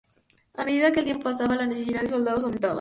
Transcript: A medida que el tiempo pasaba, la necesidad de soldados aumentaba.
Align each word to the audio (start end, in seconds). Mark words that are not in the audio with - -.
A 0.55 0.65
medida 0.65 0.91
que 0.91 1.01
el 1.01 1.05
tiempo 1.05 1.25
pasaba, 1.25 1.55
la 1.55 1.67
necesidad 1.67 2.01
de 2.01 2.09
soldados 2.09 2.43
aumentaba. 2.43 2.69